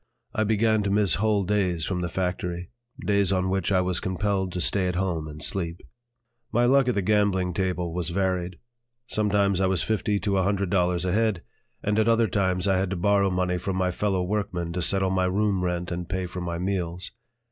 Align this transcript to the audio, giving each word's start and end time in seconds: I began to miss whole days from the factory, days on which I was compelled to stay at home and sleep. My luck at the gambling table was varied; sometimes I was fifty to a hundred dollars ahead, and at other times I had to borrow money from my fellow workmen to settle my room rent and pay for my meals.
I 0.33 0.43
began 0.45 0.81
to 0.81 0.89
miss 0.89 1.13
whole 1.21 1.43
days 1.43 1.85
from 1.85 2.01
the 2.01 2.09
factory, 2.09 2.71
days 3.05 3.31
on 3.31 3.51
which 3.51 3.71
I 3.71 3.81
was 3.81 3.99
compelled 3.99 4.51
to 4.53 4.59
stay 4.59 4.87
at 4.87 4.95
home 4.95 5.27
and 5.27 5.43
sleep. 5.43 5.79
My 6.51 6.65
luck 6.65 6.87
at 6.87 6.95
the 6.95 7.03
gambling 7.03 7.53
table 7.53 7.93
was 7.93 8.09
varied; 8.09 8.55
sometimes 9.05 9.61
I 9.61 9.67
was 9.67 9.83
fifty 9.83 10.17
to 10.21 10.39
a 10.39 10.43
hundred 10.43 10.71
dollars 10.71 11.05
ahead, 11.05 11.43
and 11.83 11.99
at 11.99 12.07
other 12.09 12.27
times 12.27 12.67
I 12.67 12.79
had 12.79 12.89
to 12.89 12.95
borrow 12.95 13.29
money 13.29 13.59
from 13.59 13.75
my 13.75 13.91
fellow 13.91 14.23
workmen 14.23 14.73
to 14.73 14.81
settle 14.81 15.11
my 15.11 15.25
room 15.25 15.63
rent 15.63 15.91
and 15.91 16.09
pay 16.09 16.25
for 16.25 16.41
my 16.41 16.57
meals. 16.57 17.11